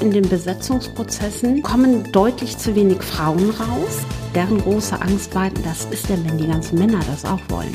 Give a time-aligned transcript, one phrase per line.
[0.00, 3.98] in den Besetzungsprozessen kommen deutlich zu wenig Frauen raus.
[4.34, 7.74] Deren große Angst war, das ist denn, wenn die ganzen Männer das auch wollen.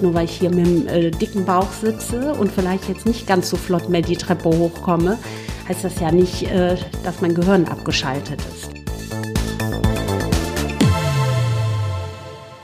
[0.00, 3.50] Nur weil ich hier mit dem äh, dicken Bauch sitze und vielleicht jetzt nicht ganz
[3.50, 5.18] so flott mehr die Treppe hochkomme,
[5.68, 8.70] heißt das ja nicht, äh, dass mein Gehirn abgeschaltet ist.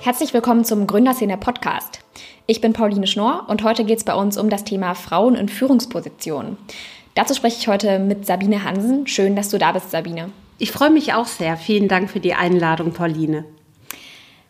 [0.01, 2.01] Herzlich willkommen zum Gründerszene Podcast.
[2.47, 5.49] Ich bin Pauline Schnorr und heute geht es bei uns um das Thema Frauen in
[5.49, 6.59] Führungspositionen.
[7.15, 9.07] Dazu spreche ich heute mit Sabine Hansen.
[9.07, 10.31] Schön, dass du da bist, Sabine.
[10.59, 11.57] Ich freue mich auch sehr.
[11.57, 13.45] Vielen Dank für die Einladung, Pauline.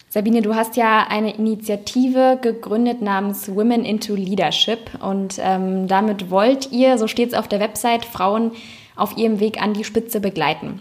[0.08, 6.70] Sabine, du hast ja eine Initiative gegründet namens Women into Leadership und ähm, damit wollt
[6.70, 8.52] ihr, so steht es auf der Website, Frauen
[8.94, 10.80] auf ihrem Weg an die Spitze begleiten.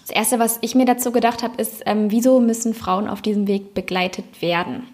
[0.00, 3.46] Das Erste, was ich mir dazu gedacht habe, ist, ähm, wieso müssen Frauen auf diesem
[3.46, 4.88] Weg begleitet werden?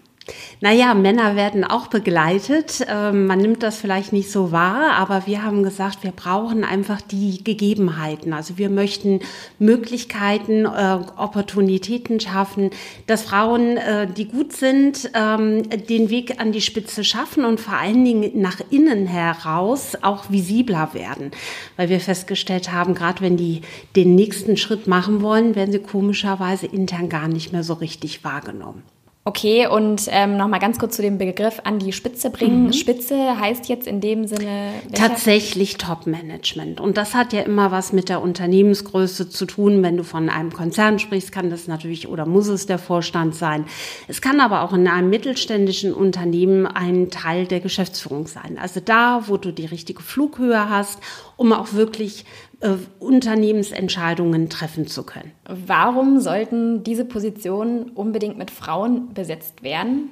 [0.63, 2.85] Naja, Männer werden auch begleitet.
[2.87, 7.01] Ähm, man nimmt das vielleicht nicht so wahr, aber wir haben gesagt, wir brauchen einfach
[7.01, 8.31] die Gegebenheiten.
[8.31, 9.21] Also wir möchten
[9.57, 12.69] Möglichkeiten, äh, Opportunitäten schaffen,
[13.07, 17.73] dass Frauen, äh, die gut sind, ähm, den Weg an die Spitze schaffen und vor
[17.73, 21.31] allen Dingen nach innen heraus auch visibler werden.
[21.75, 23.61] Weil wir festgestellt haben, gerade wenn die
[23.95, 28.83] den nächsten Schritt machen wollen, werden sie komischerweise intern gar nicht mehr so richtig wahrgenommen.
[29.23, 32.65] Okay, und ähm, nochmal ganz kurz zu dem Begriff an die Spitze bringen.
[32.65, 32.73] Mhm.
[32.73, 34.71] Spitze heißt jetzt in dem Sinne.
[34.89, 35.09] Welcher?
[35.09, 36.81] Tatsächlich Top-Management.
[36.81, 39.83] Und das hat ja immer was mit der Unternehmensgröße zu tun.
[39.83, 43.65] Wenn du von einem Konzern sprichst, kann das natürlich oder muss es der Vorstand sein.
[44.07, 48.57] Es kann aber auch in einem mittelständischen Unternehmen ein Teil der Geschäftsführung sein.
[48.59, 50.99] Also da, wo du die richtige Flughöhe hast,
[51.37, 52.25] um auch wirklich
[52.61, 55.31] äh, Unternehmensentscheidungen treffen zu können.
[55.47, 60.09] Warum sollten diese Positionen unbedingt mit Frauen besetzt werden?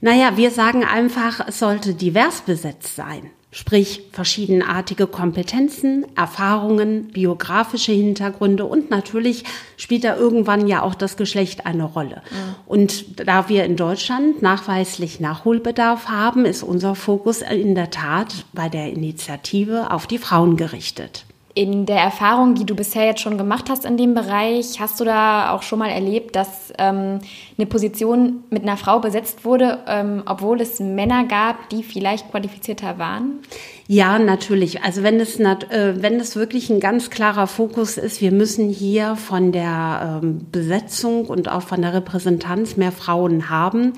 [0.00, 3.30] Naja, wir sagen einfach, es sollte divers besetzt sein.
[3.50, 9.44] Sprich, verschiedenartige Kompetenzen, Erfahrungen, biografische Hintergründe und natürlich
[9.78, 12.22] spielt da irgendwann ja auch das Geschlecht eine Rolle.
[12.30, 12.54] Mhm.
[12.66, 18.68] Und da wir in Deutschland nachweislich Nachholbedarf haben, ist unser Fokus in der Tat bei
[18.68, 21.24] der Initiative auf die Frauen gerichtet.
[21.58, 25.04] In der Erfahrung, die du bisher jetzt schon gemacht hast in dem Bereich, hast du
[25.04, 27.18] da auch schon mal erlebt, dass ähm,
[27.58, 33.00] eine Position mit einer Frau besetzt wurde, ähm, obwohl es Männer gab, die vielleicht qualifizierter
[33.00, 33.40] waren?
[33.90, 34.82] Ja, natürlich.
[34.82, 39.16] Also wenn es, äh, wenn es wirklich ein ganz klarer Fokus ist, wir müssen hier
[39.16, 43.94] von der ähm, Besetzung und auch von der Repräsentanz mehr Frauen haben,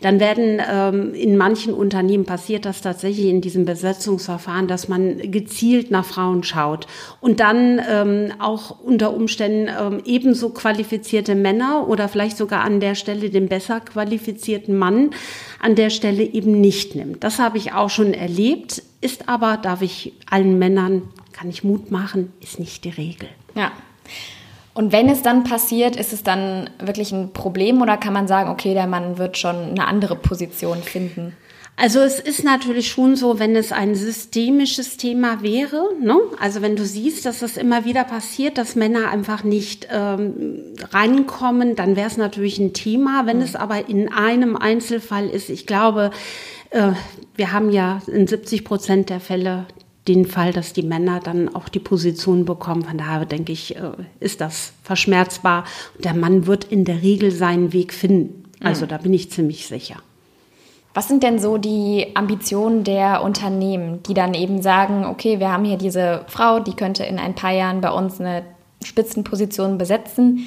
[0.00, 5.90] dann werden ähm, in manchen Unternehmen passiert das tatsächlich in diesem Besetzungsverfahren, dass man gezielt
[5.90, 6.86] nach Frauen schaut
[7.20, 9.68] und dann ähm, auch unter Umständen
[10.06, 15.10] ebenso qualifizierte Männer oder vielleicht sogar an der Stelle den besser qualifizierten Mann
[15.60, 17.22] an der Stelle eben nicht nimmt.
[17.22, 21.90] Das habe ich auch schon erlebt ist aber, darf ich allen Männern, kann ich Mut
[21.90, 23.28] machen, ist nicht die Regel.
[23.54, 23.70] Ja.
[24.72, 28.50] Und wenn es dann passiert, ist es dann wirklich ein Problem oder kann man sagen,
[28.50, 31.36] okay, der Mann wird schon eine andere Position finden?
[31.76, 36.16] Also es ist natürlich schon so, wenn es ein systemisches Thema wäre, ne?
[36.40, 41.74] also wenn du siehst, dass es immer wieder passiert, dass Männer einfach nicht ähm, reinkommen,
[41.74, 43.26] dann wäre es natürlich ein Thema.
[43.26, 43.42] Wenn mhm.
[43.42, 46.12] es aber in einem Einzelfall ist, ich glaube,
[46.74, 46.92] äh,
[47.36, 49.66] wir haben ja in 70 Prozent der Fälle
[50.08, 52.82] den Fall, dass die Männer dann auch die Position bekommen.
[52.82, 55.64] Von daher denke ich, äh, ist das verschmerzbar.
[55.98, 58.44] Der Mann wird in der Regel seinen Weg finden.
[58.60, 58.90] Also mhm.
[58.90, 59.96] da bin ich ziemlich sicher.
[60.92, 65.64] Was sind denn so die Ambitionen der Unternehmen, die dann eben sagen, okay, wir haben
[65.64, 68.42] hier diese Frau, die könnte in ein paar Jahren bei uns eine
[68.84, 70.46] Spitzenposition besetzen.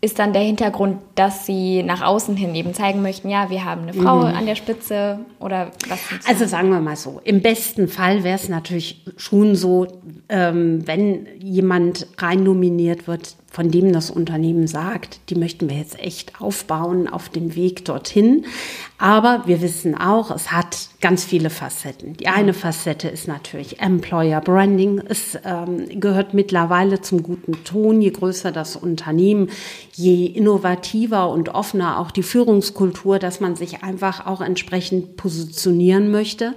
[0.00, 3.82] Ist dann der Hintergrund, dass sie nach außen hin eben zeigen möchten, ja, wir haben
[3.82, 4.26] eine Frau mhm.
[4.26, 5.98] an der Spitze oder was?
[6.28, 9.88] Also sagen wir mal so, im besten Fall wäre es natürlich schon so,
[10.28, 15.98] ähm, wenn jemand rein nominiert wird, von dem das Unternehmen sagt, die möchten wir jetzt
[15.98, 18.44] echt aufbauen auf dem Weg dorthin.
[18.98, 22.14] Aber wir wissen auch, es hat ganz viele Facetten.
[22.14, 25.00] Die eine Facette ist natürlich Employer Branding.
[25.08, 28.02] Es ähm, gehört mittlerweile zum guten Ton.
[28.02, 29.48] Je größer das Unternehmen,
[29.94, 36.54] je innovativer und offener auch die Führungskultur, dass man sich einfach auch entsprechend positionieren möchte.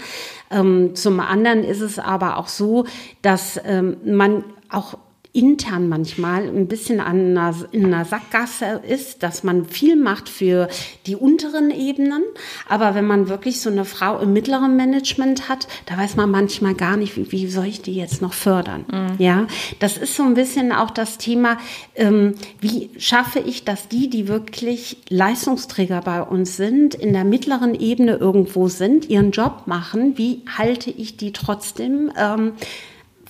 [0.50, 2.86] Ähm, zum anderen ist es aber auch so,
[3.22, 4.98] dass ähm, man auch
[5.34, 10.68] intern manchmal ein bisschen an einer, in einer Sackgasse ist, dass man viel macht für
[11.06, 12.22] die unteren Ebenen.
[12.68, 16.74] Aber wenn man wirklich so eine Frau im mittleren Management hat, da weiß man manchmal
[16.74, 18.86] gar nicht, wie, wie soll ich die jetzt noch fördern?
[18.92, 19.16] Mhm.
[19.20, 19.48] Ja,
[19.80, 21.58] das ist so ein bisschen auch das Thema,
[21.96, 27.74] ähm, wie schaffe ich, dass die, die wirklich Leistungsträger bei uns sind, in der mittleren
[27.74, 32.52] Ebene irgendwo sind, ihren Job machen, wie halte ich die trotzdem ähm,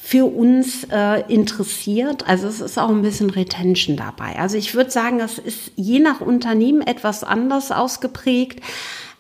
[0.04, 2.28] für uns äh, interessiert.
[2.28, 4.38] Also es ist auch ein bisschen Retention dabei.
[4.40, 8.62] Also ich würde sagen, das ist je nach Unternehmen etwas anders ausgeprägt,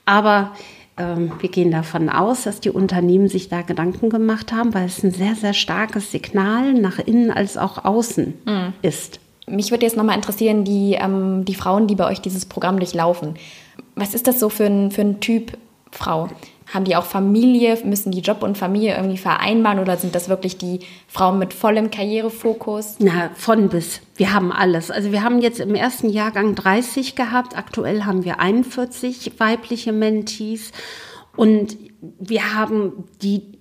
[0.06, 0.52] aber
[0.98, 5.04] ähm, wir gehen davon aus, dass die Unternehmen sich da Gedanken gemacht haben, weil es
[5.04, 8.74] ein sehr, sehr starkes Signal nach innen als auch außen mhm.
[8.82, 9.20] ist.
[9.48, 13.36] Mich würde jetzt nochmal interessieren, die, ähm, die Frauen, die bei euch dieses Programm durchlaufen.
[13.96, 15.58] Was ist das so für ein, für ein Typ
[15.92, 16.28] Frau?
[16.74, 17.78] Haben die auch Familie?
[17.84, 21.92] Müssen die Job und Familie irgendwie vereinbaren oder sind das wirklich die Frauen mit vollem
[21.92, 22.96] Karrierefokus?
[23.00, 24.02] Na, von bis.
[24.16, 24.90] Wir haben alles.
[24.90, 27.58] Also wir haben jetzt im ersten Jahrgang 30 gehabt.
[27.58, 30.72] Aktuell haben wir 41 weibliche Mentees.
[31.36, 31.78] Und
[32.20, 33.61] wir haben die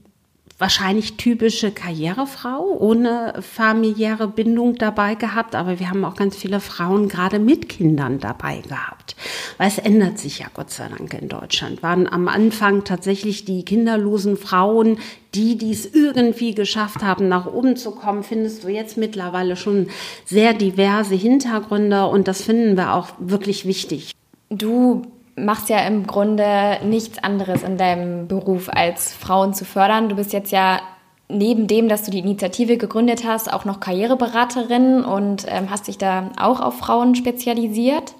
[0.61, 7.09] wahrscheinlich typische Karrierefrau ohne familiäre Bindung dabei gehabt, aber wir haben auch ganz viele Frauen
[7.09, 9.17] gerade mit Kindern dabei gehabt.
[9.57, 11.83] Weil es ändert sich ja Gott sei Dank in Deutschland.
[11.83, 14.99] Waren am Anfang tatsächlich die kinderlosen Frauen,
[15.35, 19.89] die dies irgendwie geschafft haben, nach oben zu kommen, findest du jetzt mittlerweile schon
[20.27, 24.12] sehr diverse Hintergründe und das finden wir auch wirklich wichtig.
[24.51, 30.09] Du machst ja im Grunde nichts anderes in deinem Beruf, als Frauen zu fördern.
[30.09, 30.81] Du bist jetzt ja
[31.29, 35.99] neben dem, dass du die Initiative gegründet hast, auch noch Karriereberaterin und ähm, hast dich
[35.99, 38.15] da auch auf Frauen spezialisiert.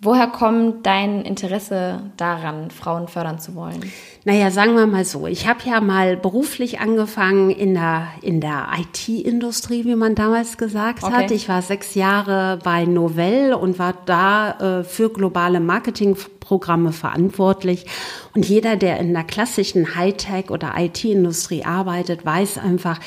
[0.00, 3.80] Woher kommt dein Interesse daran, Frauen fördern zu wollen?
[4.24, 5.26] Naja, sagen wir mal so.
[5.26, 11.02] Ich habe ja mal beruflich angefangen in der, in der IT-Industrie, wie man damals gesagt
[11.04, 11.12] okay.
[11.12, 11.30] hat.
[11.30, 17.86] Ich war sechs Jahre bei Novell und war da äh, für globale Marketingprogramme verantwortlich
[18.34, 22.98] und jeder, der in der klassischen Hightech- oder IT-Industrie arbeitet, weiß einfach,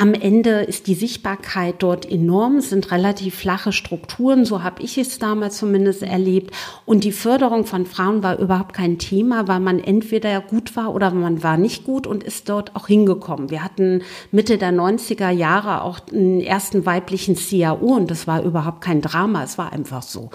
[0.00, 4.98] am Ende ist die Sichtbarkeit dort enorm, es sind relativ flache Strukturen, so habe ich
[4.98, 6.54] es damals zumindest erlebt.
[6.86, 11.10] Und die Förderung von Frauen war überhaupt kein Thema, weil man entweder gut war oder
[11.10, 13.50] man war nicht gut und ist dort auch hingekommen.
[13.50, 18.80] Wir hatten Mitte der 90er Jahre auch einen ersten weiblichen CAO und das war überhaupt
[18.80, 20.30] kein Drama, es war einfach so.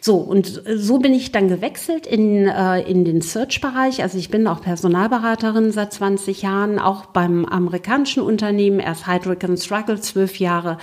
[0.00, 4.02] So, und so bin ich dann gewechselt in, äh, in den Search-Bereich Bereich.
[4.02, 10.00] Also ich bin auch Personalberaterin seit 20 Jahren, auch beim amerikanischen Unternehmen, erst Hydrick Struggle
[10.00, 10.78] zwölf Jahre,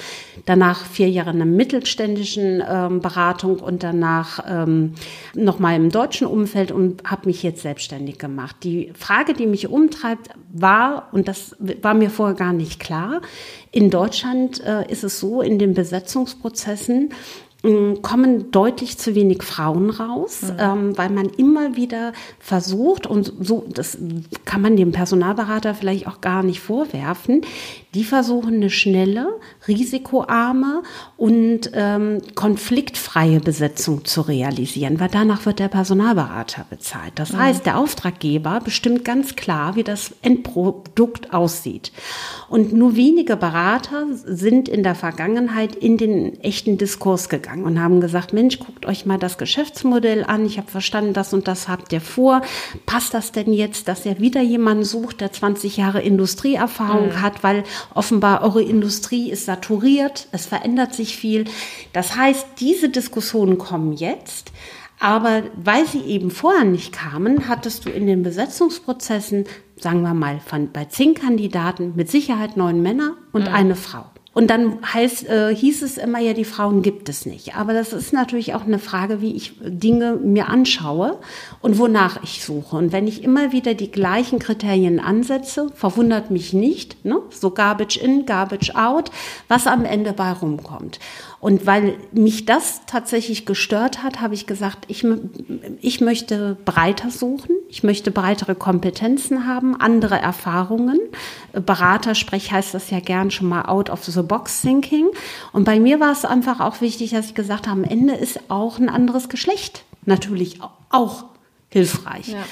[0.46, 4.96] danach vier Jahre in einer mittelständischen ähm, Beratung und danach ähm,
[5.36, 8.58] nochmal im deutschen Umfeld und habe mich jetzt selbstständig gemacht.
[8.64, 13.22] Die Frage, die mich umtreibt, war, und das war mir vorher gar nicht klar,
[13.72, 17.12] in Deutschland äh, ist es so, in den Besetzungsprozessen,
[18.02, 20.58] kommen deutlich zu wenig Frauen raus, mhm.
[20.60, 23.98] ähm, weil man immer wieder versucht, und so, das
[24.46, 27.42] kann man dem Personalberater vielleicht auch gar nicht vorwerfen,
[27.96, 30.84] die versuchen eine schnelle, risikoarme
[31.16, 37.14] und ähm, konfliktfreie Besetzung zu realisieren, weil danach wird der Personalberater bezahlt.
[37.16, 37.40] Das mhm.
[37.40, 41.94] heißt, der Auftraggeber bestimmt ganz klar, wie das Endprodukt aussieht.
[42.50, 48.02] Und nur wenige Berater sind in der Vergangenheit in den echten Diskurs gegangen und haben
[48.02, 50.46] gesagt, Mensch, guckt euch mal das Geschäftsmodell an.
[50.46, 52.42] Ich habe verstanden, das und das habt ihr vor.
[52.86, 57.22] Passt das denn jetzt, dass ihr wieder jemanden sucht, der 20 Jahre Industrieerfahrung mhm.
[57.22, 61.46] hat, weil offenbar eure Industrie ist saturiert, es verändert sich viel.
[61.94, 64.52] Das heißt, diese Diskussionen kommen jetzt.
[65.00, 69.46] Aber weil sie eben vorher nicht kamen, hattest du in den Besetzungsprozessen,
[69.76, 73.54] sagen wir mal, von, bei zehn Kandidaten mit Sicherheit neun Männer und mhm.
[73.54, 74.06] eine Frau.
[74.36, 77.56] Und dann heißt, äh, hieß es immer ja, die Frauen gibt es nicht.
[77.56, 81.20] Aber das ist natürlich auch eine Frage, wie ich Dinge mir anschaue
[81.62, 82.76] und wonach ich suche.
[82.76, 87.22] Und wenn ich immer wieder die gleichen Kriterien ansetze, verwundert mich nicht, ne?
[87.30, 89.10] so Garbage in, Garbage out,
[89.48, 91.00] was am Ende bei rumkommt.
[91.46, 95.06] Und weil mich das tatsächlich gestört hat, habe ich gesagt, ich,
[95.80, 101.00] ich möchte breiter suchen, ich möchte breitere Kompetenzen haben, andere Erfahrungen.
[101.54, 105.06] Beratersprech heißt das ja gern schon mal out of the box thinking.
[105.54, 108.50] Und bei mir war es einfach auch wichtig, dass ich gesagt habe, am Ende ist
[108.50, 111.26] auch ein anderes Geschlecht natürlich auch
[111.70, 112.30] hilfreich.
[112.30, 112.44] Ja.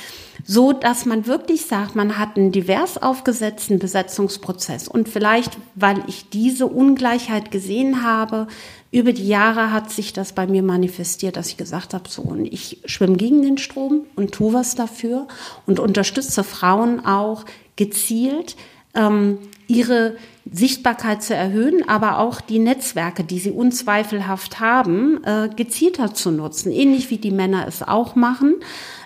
[0.45, 4.87] So dass man wirklich sagt, man hat einen divers aufgesetzten Besetzungsprozess.
[4.87, 8.47] Und vielleicht, weil ich diese Ungleichheit gesehen habe,
[8.93, 12.45] über die Jahre hat sich das bei mir manifestiert, dass ich gesagt habe, so, und
[12.45, 15.27] ich schwimme gegen den Strom und tue was dafür
[15.65, 17.45] und unterstütze Frauen auch
[17.75, 18.55] gezielt,
[18.93, 20.15] ähm, ihre
[20.51, 26.71] Sichtbarkeit zu erhöhen, aber auch die Netzwerke, die sie unzweifelhaft haben, äh, gezielter zu nutzen,
[26.71, 28.57] ähnlich wie die Männer es auch machen.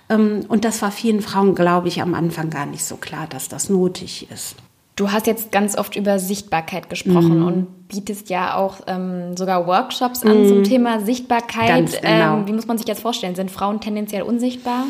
[0.10, 3.48] Ähm, und das war vielen Frauen, glaube ich, am Anfang gar nicht so klar, dass
[3.48, 4.58] das nötig ist.
[4.98, 7.48] Du hast jetzt ganz oft über Sichtbarkeit gesprochen mhm.
[7.48, 10.48] und bietest ja auch ähm, sogar Workshops an mhm.
[10.48, 11.68] zum Thema Sichtbarkeit.
[11.68, 12.38] Ganz genau.
[12.38, 13.36] Ähm, wie muss man sich das vorstellen?
[13.36, 14.86] Sind Frauen tendenziell unsichtbar?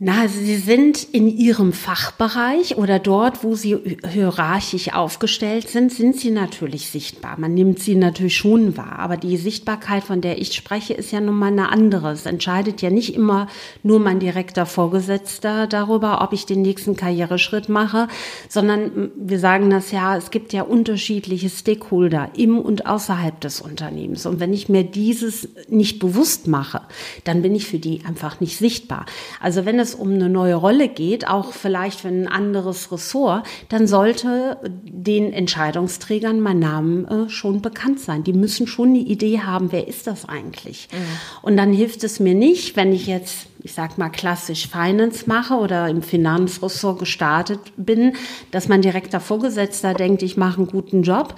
[0.00, 3.78] Na, Sie sind in Ihrem Fachbereich oder dort, wo Sie
[4.10, 7.38] hierarchisch aufgestellt sind, sind Sie natürlich sichtbar.
[7.38, 8.98] Man nimmt Sie natürlich schon wahr.
[8.98, 12.10] Aber die Sichtbarkeit, von der ich spreche, ist ja nun mal eine andere.
[12.10, 13.46] Es entscheidet ja nicht immer
[13.84, 18.08] nur mein direkter Vorgesetzter darüber, ob ich den nächsten Karriereschritt mache,
[18.48, 24.26] sondern wir sagen das ja, es gibt ja unterschiedliche Stakeholder im und außerhalb des Unternehmens.
[24.26, 26.80] Und wenn ich mir dieses nicht bewusst mache,
[27.22, 29.06] dann bin ich für die einfach nicht sichtbar.
[29.40, 33.86] Also wenn es um eine neue Rolle geht, auch vielleicht für ein anderes Ressort, dann
[33.86, 38.24] sollte den Entscheidungsträgern mein Name äh, schon bekannt sein.
[38.24, 40.88] Die müssen schon eine Idee haben, wer ist das eigentlich?
[40.92, 40.96] Mhm.
[41.42, 45.54] Und dann hilft es mir nicht, wenn ich jetzt ich sag mal klassisch Finance mache
[45.54, 48.12] oder im Finanzressort gestartet bin,
[48.50, 51.34] dass mein direkter Vorgesetzter denkt, ich mache einen guten Job.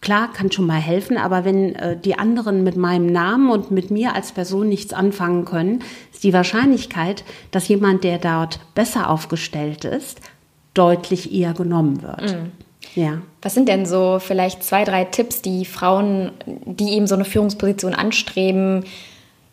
[0.00, 3.90] Klar, kann schon mal helfen, aber wenn äh, die anderen mit meinem Namen und mit
[3.90, 9.84] mir als Person nichts anfangen können, ist die Wahrscheinlichkeit, dass jemand, der dort besser aufgestellt
[9.84, 10.20] ist,
[10.74, 12.34] deutlich eher genommen wird.
[12.34, 12.52] Mhm.
[12.94, 13.22] Ja.
[13.42, 17.94] Was sind denn so vielleicht zwei, drei Tipps, die Frauen, die eben so eine Führungsposition
[17.94, 18.84] anstreben,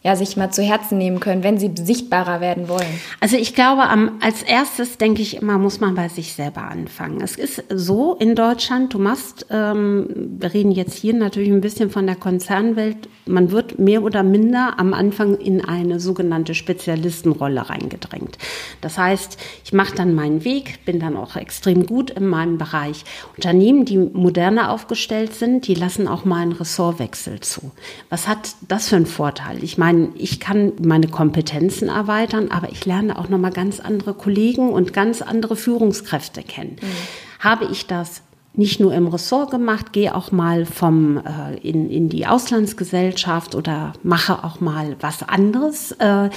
[0.03, 2.99] ja, sich mal zu Herzen nehmen können, wenn sie sichtbarer werden wollen?
[3.21, 3.83] Also ich glaube,
[4.21, 7.21] als erstes denke ich immer, muss man bei sich selber anfangen.
[7.21, 10.07] Es ist so in Deutschland, du machst, ähm,
[10.39, 14.73] wir reden jetzt hier natürlich ein bisschen von der Konzernwelt, man wird mehr oder minder
[14.77, 18.37] am Anfang in eine sogenannte Spezialistenrolle reingedrängt.
[18.81, 23.05] Das heißt, ich mache dann meinen Weg, bin dann auch extrem gut in meinem Bereich.
[23.37, 27.71] Unternehmen, die moderner aufgestellt sind, die lassen auch mal einen Ressortwechsel zu.
[28.09, 29.63] Was hat das für einen Vorteil?
[29.63, 34.13] Ich meine, meine, ich kann meine Kompetenzen erweitern, aber ich lerne auch nochmal ganz andere
[34.13, 36.77] Kollegen und ganz andere Führungskräfte kennen.
[36.81, 37.43] Mhm.
[37.43, 38.23] Habe ich das
[38.55, 43.93] nicht nur im Ressort gemacht, gehe auch mal vom äh, in, in die Auslandsgesellschaft oder
[44.03, 46.29] mache auch mal was anderes, äh,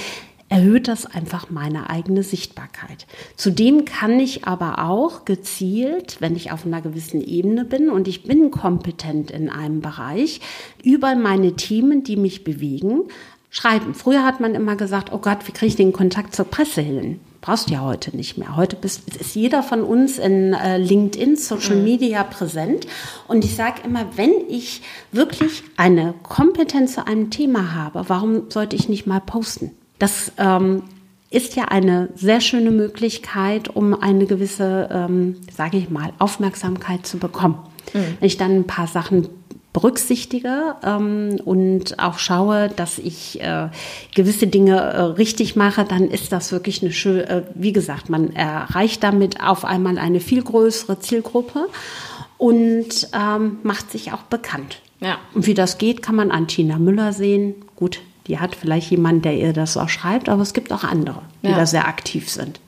[0.49, 3.05] erhöht das einfach meine eigene Sichtbarkeit.
[3.35, 8.23] Zudem kann ich aber auch gezielt, wenn ich auf einer gewissen Ebene bin und ich
[8.23, 10.39] bin kompetent in einem Bereich,
[10.83, 13.03] über meine Themen, die mich bewegen,
[13.49, 13.93] schreiben.
[13.93, 17.19] Früher hat man immer gesagt, oh Gott, wie kriege ich den Kontakt zur Presse hin?
[17.41, 18.55] Brauchst du ja heute nicht mehr.
[18.57, 21.83] Heute bist, ist jeder von uns in äh, LinkedIn, Social mhm.
[21.83, 22.87] Media präsent.
[23.27, 28.75] Und ich sage immer, wenn ich wirklich eine Kompetenz zu einem Thema habe, warum sollte
[28.75, 29.71] ich nicht mal posten?
[29.99, 30.83] Das ähm,
[31.29, 37.17] ist ja eine sehr schöne Möglichkeit, um eine gewisse, ähm, sage ich mal, Aufmerksamkeit zu
[37.17, 37.59] bekommen.
[37.93, 38.17] Mhm.
[38.19, 39.29] Wenn ich dann ein paar Sachen
[39.77, 43.69] berücksichtige ähm, und auch schaue, dass ich äh,
[44.15, 48.35] gewisse Dinge äh, richtig mache, dann ist das wirklich eine schöne, äh, wie gesagt, man
[48.35, 51.67] erreicht damit auf einmal eine viel größere Zielgruppe
[52.39, 54.81] und ähm, macht sich auch bekannt.
[54.99, 55.19] Ja.
[55.35, 57.53] Und wie das geht, kann man an Tina Müller sehen.
[57.75, 61.21] Gut, die hat vielleicht jemanden, der ihr das auch schreibt, aber es gibt auch andere,
[61.43, 61.55] die ja.
[61.55, 62.59] da sehr aktiv sind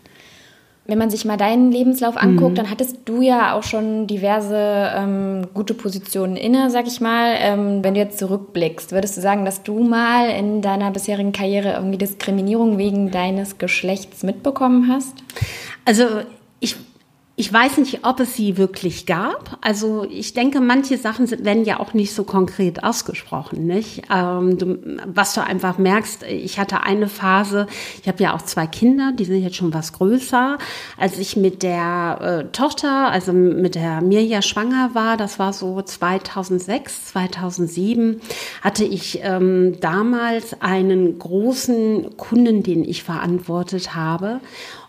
[0.89, 2.55] wenn man sich mal deinen Lebenslauf anguckt, mhm.
[2.55, 7.35] dann hattest du ja auch schon diverse ähm, gute Positionen inne, sag ich mal.
[7.39, 11.73] Ähm, wenn du jetzt zurückblickst, würdest du sagen, dass du mal in deiner bisherigen Karriere
[11.73, 15.13] irgendwie Diskriminierung wegen deines Geschlechts mitbekommen hast?
[15.85, 16.05] Also
[17.39, 19.57] ich weiß nicht, ob es sie wirklich gab.
[19.61, 24.01] Also ich denke, manche Sachen werden ja auch nicht so konkret ausgesprochen, nicht?
[24.13, 27.67] Ähm, du, was du einfach merkst, ich hatte eine Phase,
[28.01, 30.57] ich habe ja auch zwei Kinder, die sind jetzt schon was größer.
[30.97, 35.81] Als ich mit der äh, Tochter, also mit der Mirja schwanger war, das war so
[35.81, 38.19] 2006, 2007,
[38.61, 44.41] hatte ich ähm, damals einen großen Kunden, den ich verantwortet habe.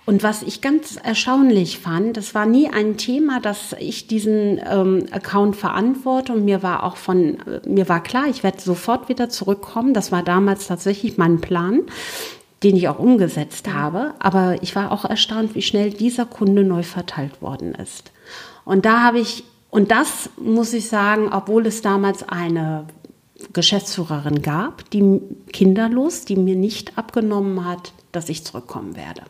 [0.06, 5.06] Und was ich ganz erstaunlich fand, das war nie ein Thema, dass ich diesen ähm,
[5.12, 9.28] Account verantworte und mir war auch von, äh, mir war klar, ich werde sofort wieder
[9.28, 9.94] zurückkommen.
[9.94, 11.82] Das war damals tatsächlich mein Plan
[12.62, 14.14] den ich auch umgesetzt habe.
[14.18, 18.12] Aber ich war auch erstaunt, wie schnell dieser Kunde neu verteilt worden ist.
[18.64, 22.86] Und da habe ich, und das muss ich sagen, obwohl es damals eine
[23.52, 25.20] Geschäftsführerin gab, die
[25.52, 29.22] kinderlos, die mir nicht abgenommen hat, dass ich zurückkommen werde.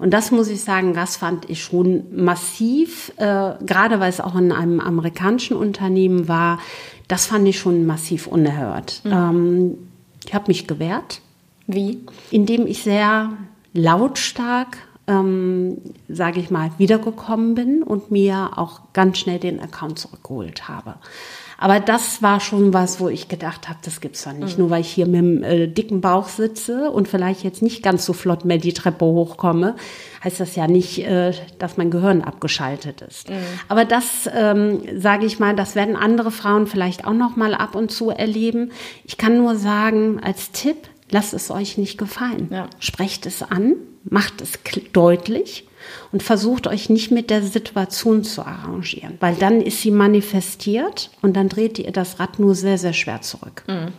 [0.00, 4.34] Und das muss ich sagen, das fand ich schon massiv, äh, gerade weil es auch
[4.34, 6.58] in einem amerikanischen Unternehmen war.
[7.06, 9.02] Das fand ich schon massiv unerhört.
[9.04, 9.12] Mhm.
[9.12, 9.78] Ähm,
[10.26, 11.20] ich habe mich gewehrt.
[11.66, 12.00] Wie?
[12.30, 13.30] Indem ich sehr
[13.74, 15.76] lautstark, ähm,
[16.08, 20.94] sage ich mal, wiedergekommen bin und mir auch ganz schnell den Account zurückgeholt habe.
[21.60, 24.56] Aber das war schon was, wo ich gedacht habe, das gibt's doch nicht.
[24.56, 24.62] Mhm.
[24.62, 28.06] Nur weil ich hier mit dem äh, dicken Bauch sitze und vielleicht jetzt nicht ganz
[28.06, 29.76] so flott mehr die Treppe hochkomme,
[30.24, 33.28] heißt das ja nicht, äh, dass mein Gehirn abgeschaltet ist.
[33.28, 33.34] Mhm.
[33.68, 37.74] Aber das, ähm, sage ich mal, das werden andere Frauen vielleicht auch noch mal ab
[37.74, 38.72] und zu erleben.
[39.04, 42.48] Ich kann nur sagen, als Tipp, lasst es euch nicht gefallen.
[42.50, 42.70] Ja.
[42.78, 43.74] Sprecht es an,
[44.04, 44.58] macht es
[44.94, 45.66] deutlich
[46.12, 51.36] und versucht euch nicht mit der Situation zu arrangieren, weil dann ist sie manifestiert und
[51.36, 53.64] dann dreht ihr das Rad nur sehr, sehr schwer zurück.
[53.66, 53.92] Mhm.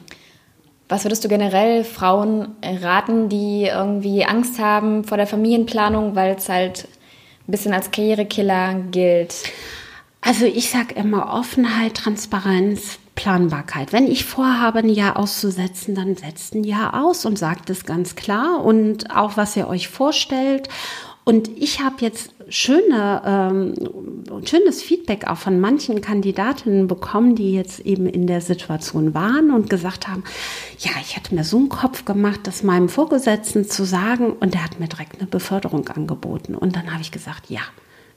[0.90, 6.50] Was würdest du generell Frauen raten, die irgendwie Angst haben vor der Familienplanung, weil es
[6.50, 6.88] halt
[7.48, 9.34] ein bisschen als Karrierekiller gilt?
[10.20, 13.94] Also ich sage immer Offenheit, Transparenz, Planbarkeit.
[13.94, 18.16] Wenn ich vorhabe, ein Jahr auszusetzen, dann setzt ein Jahr aus und sagt es ganz
[18.16, 20.70] klar und auch, was ihr euch vorstellt.
[21.32, 27.80] Und ich habe jetzt schöne, ähm, schönes Feedback auch von manchen Kandidatinnen bekommen, die jetzt
[27.80, 30.26] eben in der Situation waren und gesagt haben,
[30.80, 34.66] ja, ich hatte mir so einen Kopf gemacht, das meinem Vorgesetzten zu sagen und der
[34.66, 36.54] hat mir direkt eine Beförderung angeboten.
[36.54, 37.62] Und dann habe ich gesagt, ja,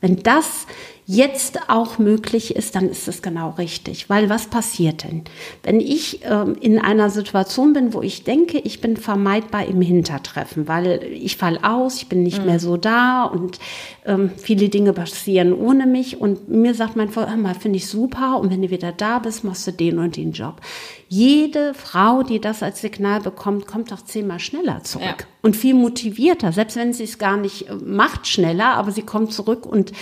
[0.00, 0.66] wenn das
[1.06, 4.08] jetzt auch möglich ist, dann ist es genau richtig.
[4.08, 5.24] Weil was passiert denn?
[5.62, 10.66] Wenn ich ähm, in einer Situation bin, wo ich denke, ich bin vermeidbar im Hintertreffen,
[10.66, 12.46] weil ich fall aus, ich bin nicht mhm.
[12.46, 13.58] mehr so da und
[14.06, 17.86] ähm, viele Dinge passieren ohne mich und mir sagt mein Freund, hör mal, finde ich
[17.86, 20.60] super und wenn du wieder da bist, machst du den und den Job.
[21.08, 25.33] Jede Frau, die das als Signal bekommt, kommt doch zehnmal schneller zurück ja.
[25.44, 29.32] Und viel motivierter, selbst wenn sie es gar nicht äh, macht schneller, aber sie kommt
[29.32, 29.92] zurück und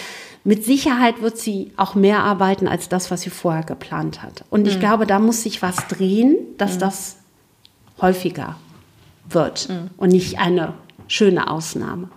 [0.44, 4.44] mit Sicherheit wird sie auch mehr arbeiten als das, was sie vorher geplant hat.
[4.50, 4.80] Und ich mhm.
[4.80, 6.80] glaube, da muss sich was drehen, dass mhm.
[6.80, 7.16] das
[8.00, 8.56] häufiger
[9.28, 9.90] wird mhm.
[9.96, 10.74] und nicht eine
[11.08, 12.08] schöne Ausnahme.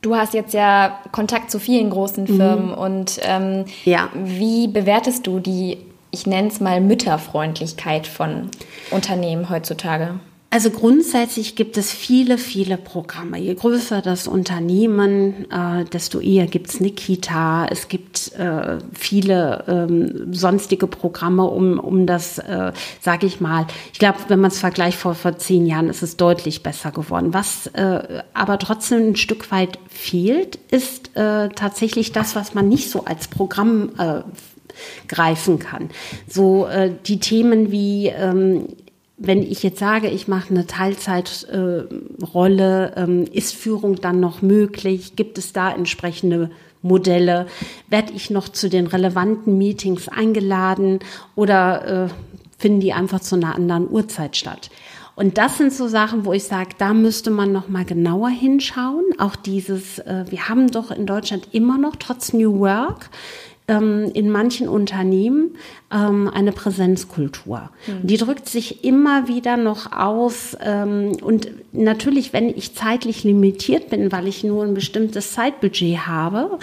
[0.00, 2.36] Du hast jetzt ja Kontakt zu vielen großen mhm.
[2.36, 4.10] Firmen und ähm, ja.
[4.14, 5.78] wie bewertest du die,
[6.12, 8.50] ich nenne es mal Mütterfreundlichkeit von
[8.92, 10.20] Unternehmen heutzutage?
[10.54, 13.38] Also grundsätzlich gibt es viele, viele Programme.
[13.38, 17.66] Je größer das Unternehmen, äh, desto eher gibt es eine Kita.
[17.68, 22.70] Es gibt äh, viele ähm, sonstige Programme, um, um das, äh,
[23.00, 26.16] sage ich mal, ich glaube, wenn man es vergleicht vor, vor zehn Jahren, ist es
[26.16, 27.34] deutlich besser geworden.
[27.34, 32.90] Was äh, aber trotzdem ein Stück weit fehlt, ist äh, tatsächlich das, was man nicht
[32.90, 34.20] so als Programm äh,
[35.08, 35.90] greifen kann.
[36.28, 38.68] So äh, die Themen wie ähm,
[39.16, 45.14] wenn ich jetzt sage, ich mache eine Teilzeitrolle, äh, ähm, ist Führung dann noch möglich?
[45.16, 46.50] Gibt es da entsprechende
[46.82, 47.46] Modelle?
[47.88, 50.98] Werde ich noch zu den relevanten Meetings eingeladen
[51.36, 52.08] oder äh,
[52.58, 54.70] finden die einfach zu einer anderen Uhrzeit statt?
[55.16, 59.04] Und das sind so Sachen, wo ich sage, da müsste man noch mal genauer hinschauen.
[59.18, 63.10] Auch dieses, äh, wir haben doch in Deutschland immer noch trotz New Work
[63.66, 65.56] ähm, in manchen Unternehmen
[65.90, 67.70] ähm, eine Präsenzkultur.
[67.86, 68.06] Mhm.
[68.06, 70.56] Die drückt sich immer wieder noch aus.
[70.62, 76.58] Ähm, und natürlich, wenn ich zeitlich limitiert bin, weil ich nur ein bestimmtes Zeitbudget habe,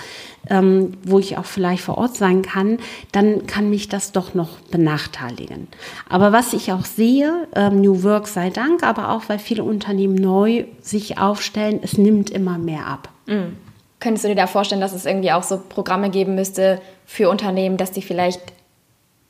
[0.48, 2.78] ähm, wo ich auch vielleicht vor Ort sein kann,
[3.12, 5.68] dann kann mich das doch noch benachteiligen.
[6.08, 10.16] Aber was ich auch sehe, ähm, New Work sei Dank, aber auch weil viele Unternehmen
[10.16, 13.10] neu sich aufstellen, es nimmt immer mehr ab.
[13.26, 13.71] Mhm.
[14.02, 17.78] Könntest du dir da vorstellen, dass es irgendwie auch so Programme geben müsste für Unternehmen,
[17.78, 18.42] dass die vielleicht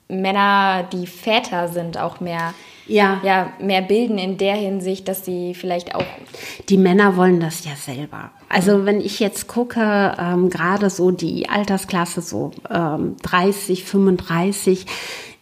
[0.07, 2.53] Männer, die Väter sind, auch mehr,
[2.87, 3.21] ja.
[3.23, 6.05] Ja, mehr bilden in der Hinsicht, dass sie vielleicht auch.
[6.69, 8.31] Die Männer wollen das ja selber.
[8.49, 14.85] Also wenn ich jetzt gucke, ähm, gerade so die Altersklasse so ähm, 30, 35,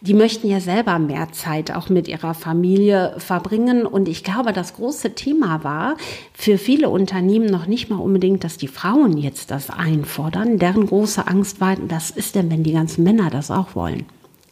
[0.02, 3.84] die möchten ja selber mehr Zeit auch mit ihrer Familie verbringen.
[3.84, 5.96] Und ich glaube, das große Thema war
[6.32, 10.58] für viele Unternehmen noch nicht mal unbedingt, dass die Frauen jetzt das einfordern.
[10.58, 14.06] Deren große Angst war, was ist denn, wenn die ganzen Männer das auch wollen?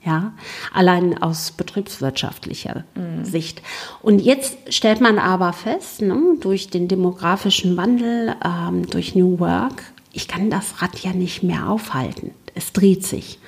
[0.08, 0.32] Ja,
[0.72, 3.26] allein aus betriebswirtschaftlicher mhm.
[3.26, 3.60] Sicht.
[4.00, 9.82] Und jetzt stellt man aber fest, ne, durch den demografischen Wandel, ähm, durch New Work,
[10.14, 12.30] ich kann das Rad ja nicht mehr aufhalten.
[12.54, 13.38] Es dreht sich.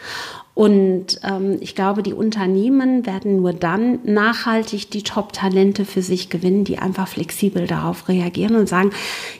[0.53, 6.65] Und ähm, ich glaube, die Unternehmen werden nur dann nachhaltig die Top-Talente für sich gewinnen,
[6.65, 8.91] die einfach flexibel darauf reagieren und sagen,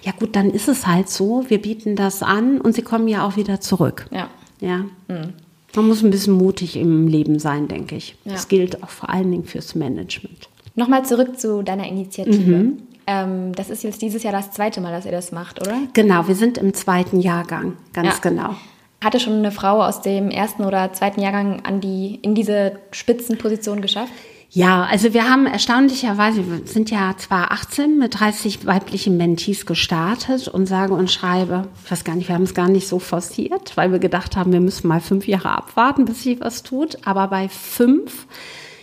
[0.01, 3.27] ja gut, dann ist es halt so, wir bieten das an und sie kommen ja
[3.27, 4.07] auch wieder zurück.
[4.11, 4.31] Ja.
[4.61, 4.87] Ja.
[5.09, 5.35] Mhm.
[5.77, 8.17] Man muss ein bisschen mutig im Leben sein, denke ich.
[8.25, 8.33] Ja.
[8.33, 10.49] Das gilt auch vor allen Dingen fürs Management.
[10.75, 12.57] Nochmal zurück zu deiner Initiative.
[12.57, 12.83] Mhm.
[13.07, 15.77] Ähm, das ist jetzt dieses Jahr das zweite Mal, dass ihr das macht, oder?
[15.95, 18.31] Genau, wir sind im zweiten Jahrgang, ganz ja.
[18.31, 18.55] genau.
[19.03, 23.81] Hatte schon eine Frau aus dem ersten oder zweiten Jahrgang an die, in diese Spitzenposition
[23.81, 24.13] geschafft?
[24.53, 30.67] Ja, also wir haben erstaunlicherweise, wir sind ja 2018 mit 30 weiblichen Mentees gestartet und
[30.67, 33.93] sage und schreibe, ich weiß gar nicht, wir haben es gar nicht so forciert, weil
[33.93, 36.99] wir gedacht haben, wir müssen mal fünf Jahre abwarten, bis sich was tut.
[37.07, 38.27] Aber bei fünf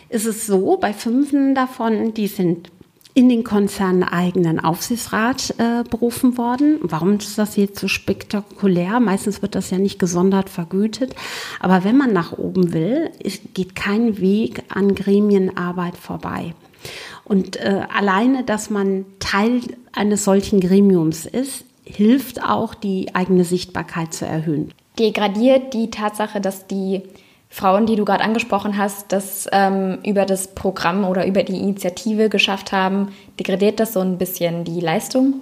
[0.08, 2.72] ist es so, bei fünf davon, die sind
[3.18, 6.78] in den Konzernen eigenen Aufsichtsrat äh, berufen worden.
[6.84, 9.00] Warum ist das jetzt so spektakulär?
[9.00, 11.16] Meistens wird das ja nicht gesondert vergütet.
[11.60, 13.10] Aber wenn man nach oben will,
[13.56, 16.54] geht kein Weg an Gremienarbeit vorbei.
[17.24, 19.62] Und äh, alleine, dass man Teil
[19.94, 24.76] eines solchen Gremiums ist, hilft auch, die eigene Sichtbarkeit zu erhöhen.
[25.00, 27.02] Degradiert die Tatsache, dass die
[27.50, 32.30] Frauen, die du gerade angesprochen hast, das ähm, über das Programm oder über die Initiative
[32.30, 35.36] geschafft haben, degradiert das so ein bisschen die Leistung?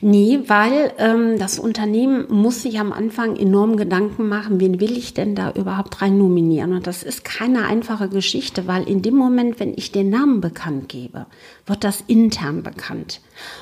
[0.00, 5.14] Nee, weil ähm, das Unternehmen muss sich am Anfang enorm Gedanken machen, wen will ich
[5.14, 6.72] denn da überhaupt rein nominieren?
[6.72, 10.88] Und das ist keine einfache Geschichte, weil in dem Moment, wenn ich den Namen bekannt
[10.88, 11.26] gebe,
[11.66, 13.20] wird das intern bekannt.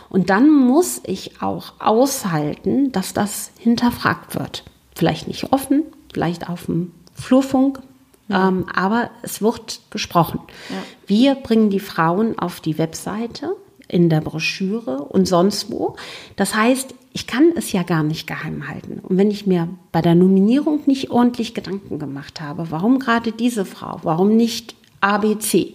[0.08, 4.64] Und dann muss ich auch aushalten, dass das hinterfragt wird.
[4.94, 7.80] Vielleicht nicht offen, vielleicht auf dem Flurfunk,
[8.28, 8.48] ja.
[8.48, 10.40] ähm, aber es wird gesprochen.
[10.68, 10.76] Ja.
[11.06, 13.56] Wir bringen die Frauen auf die Webseite,
[13.88, 15.96] in der Broschüre und sonst wo.
[16.34, 18.98] Das heißt, ich kann es ja gar nicht geheim halten.
[19.02, 23.64] Und wenn ich mir bei der Nominierung nicht ordentlich Gedanken gemacht habe, warum gerade diese
[23.64, 25.74] Frau, warum nicht ABC,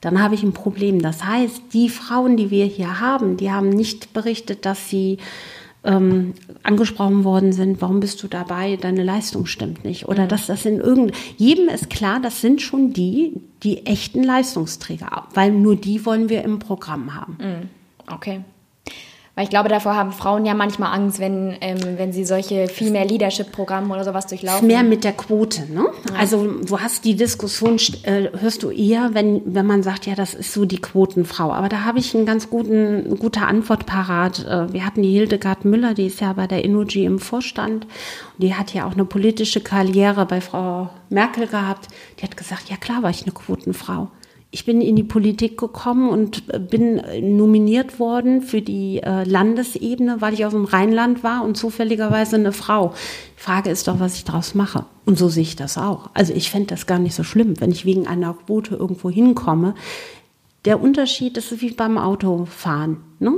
[0.00, 1.00] dann habe ich ein Problem.
[1.00, 5.18] Das heißt, die Frauen, die wir hier haben, die haben nicht berichtet, dass sie
[5.84, 10.08] ähm, angesprochen worden sind, warum bist du dabei, deine Leistung stimmt nicht.
[10.08, 10.28] Oder mhm.
[10.28, 15.50] dass das in irgendeinem, jedem ist klar, das sind schon die, die echten Leistungsträger, weil
[15.50, 17.36] nur die wollen wir im Programm haben.
[17.40, 17.68] Mhm.
[18.12, 18.40] Okay.
[19.34, 23.06] Weil ich glaube, davor haben Frauen ja manchmal Angst, wenn, ähm, wenn sie solche Female
[23.06, 24.66] Leadership-Programme oder sowas durchlaufen.
[24.66, 25.86] Mehr mit der Quote, ne?
[26.10, 26.16] Ja.
[26.18, 30.34] Also du hast die Diskussion, äh, hörst du eher, wenn, wenn man sagt, ja, das
[30.34, 31.50] ist so die Quotenfrau.
[31.50, 34.44] Aber da habe ich einen ganz guten, gute Antwort parat.
[34.44, 37.86] Äh, wir hatten die Hildegard Müller, die ist ja bei der Energy im Vorstand.
[38.36, 41.88] Die hat ja auch eine politische Karriere bei Frau Merkel gehabt.
[42.18, 44.08] Die hat gesagt, ja klar war ich eine Quotenfrau
[44.54, 49.24] ich bin in die Politik gekommen und äh, bin äh, nominiert worden für die äh,
[49.24, 52.92] Landesebene, weil ich aus dem Rheinland war und zufälligerweise eine Frau.
[53.38, 54.84] Die Frage ist doch, was ich daraus mache.
[55.06, 56.10] Und so sehe ich das auch.
[56.12, 59.74] Also ich fände das gar nicht so schlimm, wenn ich wegen einer Quote irgendwo hinkomme.
[60.66, 62.98] Der Unterschied ist wie beim Autofahren.
[63.20, 63.32] Ne?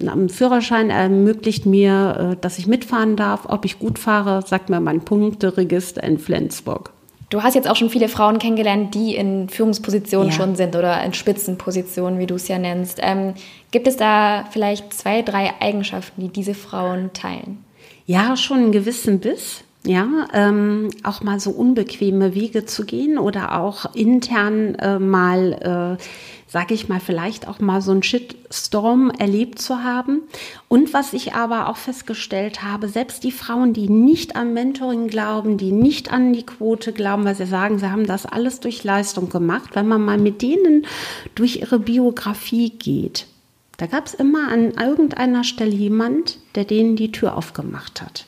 [0.00, 3.46] Ein Führerschein ermöglicht mir, dass ich mitfahren darf.
[3.48, 6.91] Ob ich gut fahre, sagt mir mein Punkteregister in Flensburg.
[7.32, 10.34] Du hast jetzt auch schon viele Frauen kennengelernt, die in Führungspositionen ja.
[10.34, 12.98] schon sind oder in Spitzenpositionen, wie du es ja nennst.
[13.00, 13.32] Ähm,
[13.70, 17.64] gibt es da vielleicht zwei, drei Eigenschaften, die diese Frauen teilen?
[18.04, 19.64] Ja, schon einen gewissen Biss.
[19.82, 26.02] Ja, ähm, auch mal so unbequeme Wege zu gehen oder auch intern äh, mal äh,
[26.52, 30.20] sage ich mal, vielleicht auch mal so einen Shitstorm erlebt zu haben.
[30.68, 35.56] Und was ich aber auch festgestellt habe, selbst die Frauen, die nicht an Mentoring glauben,
[35.56, 39.30] die nicht an die Quote glauben, weil sie sagen, sie haben das alles durch Leistung
[39.30, 40.86] gemacht, wenn man mal mit denen
[41.34, 43.26] durch ihre Biografie geht,
[43.78, 48.26] da gab es immer an irgendeiner Stelle jemand, der denen die Tür aufgemacht hat.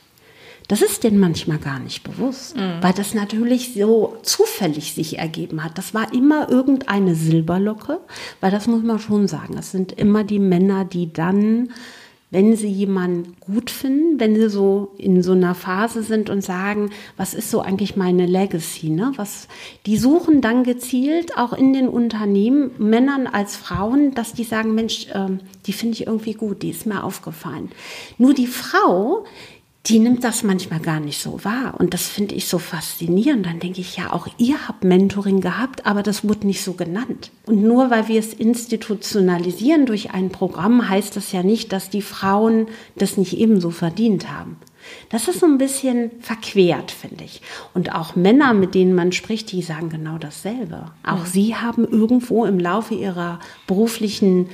[0.67, 2.81] Das ist denen manchmal gar nicht bewusst, mhm.
[2.81, 5.77] weil das natürlich so zufällig sich ergeben hat.
[5.77, 7.99] Das war immer irgendeine Silberlocke,
[8.41, 9.57] weil das muss man schon sagen.
[9.57, 11.69] Es sind immer die Männer, die dann,
[12.31, 16.89] wenn sie jemanden gut finden, wenn sie so in so einer Phase sind und sagen,
[17.15, 19.13] was ist so eigentlich meine Legacy, ne?
[19.15, 19.47] Was,
[19.85, 25.07] die suchen dann gezielt auch in den Unternehmen, Männern als Frauen, dass die sagen, Mensch,
[25.11, 27.71] äh, die finde ich irgendwie gut, die ist mir aufgefallen.
[28.17, 29.25] Nur die Frau,
[29.87, 31.75] die nimmt das manchmal gar nicht so wahr.
[31.77, 33.45] Und das finde ich so faszinierend.
[33.45, 37.31] Dann denke ich, ja, auch ihr habt Mentoring gehabt, aber das wurde nicht so genannt.
[37.45, 42.01] Und nur weil wir es institutionalisieren durch ein Programm, heißt das ja nicht, dass die
[42.01, 44.57] Frauen das nicht ebenso verdient haben.
[45.09, 47.41] Das ist so ein bisschen verquert, finde ich.
[47.73, 50.91] Und auch Männer, mit denen man spricht, die sagen genau dasselbe.
[51.03, 51.25] Auch ja.
[51.25, 54.49] sie haben irgendwo im Laufe ihrer beruflichen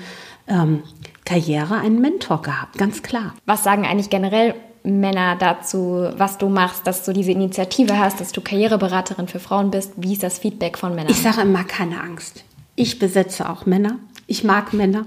[0.47, 0.83] ähm,
[1.25, 3.33] Karriere einen Mentor gehabt, ganz klar.
[3.45, 8.31] Was sagen eigentlich generell Männer dazu, was du machst, dass du diese Initiative hast, dass
[8.31, 9.93] du Karriereberaterin für Frauen bist.
[9.97, 11.11] Wie ist das Feedback von Männern?
[11.11, 12.43] Ich sage immer keine Angst.
[12.75, 13.99] Ich besetze auch Männer.
[14.27, 15.05] Ich mag Männer.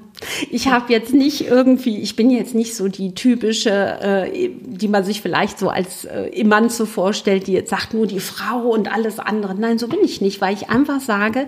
[0.50, 5.02] Ich habe jetzt nicht irgendwie, ich bin jetzt nicht so die typische, äh, die man
[5.02, 9.18] sich vielleicht so als äh, so vorstellt, die jetzt sagt nur die Frau und alles
[9.18, 9.54] andere.
[9.54, 11.46] Nein, so bin ich nicht, weil ich einfach sage,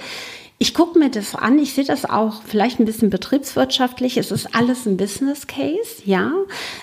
[0.59, 4.16] ich gucke mir das an, ich sehe das auch vielleicht ein bisschen betriebswirtschaftlich.
[4.16, 6.33] Es ist alles ein Business Case, ja.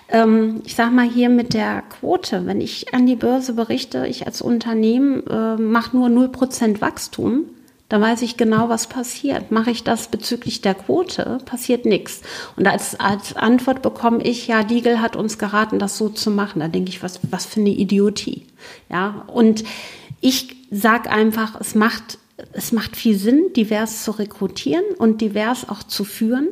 [0.09, 4.27] Ähm, ich sage mal hier mit der Quote, wenn ich an die Börse berichte, ich
[4.27, 7.45] als Unternehmen äh, mache nur 0% Wachstum,
[7.89, 9.51] dann weiß ich genau, was passiert.
[9.51, 12.21] Mache ich das bezüglich der Quote, passiert nichts.
[12.55, 16.59] Und als, als Antwort bekomme ich, ja, Legal hat uns geraten, das so zu machen.
[16.59, 18.45] Da denke ich, was, was für eine Idiotie.
[18.89, 19.63] Ja, und
[20.21, 22.17] ich sage einfach, es macht
[22.51, 26.49] es macht viel Sinn, divers zu rekrutieren und divers auch zu führen.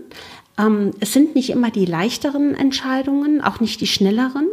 [0.57, 4.47] Ähm, es sind nicht immer die leichteren Entscheidungen, auch nicht die schnelleren,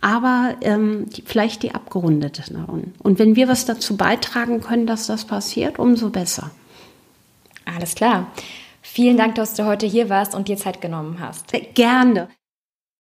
[0.00, 2.94] aber ähm, die, vielleicht die abgerundeteren.
[2.98, 6.50] Und wenn wir was dazu beitragen können, dass das passiert, umso besser.
[7.64, 8.30] Alles klar.
[8.80, 11.52] Vielen Dank, dass du heute hier warst und dir Zeit genommen hast.
[11.74, 12.28] Gerne.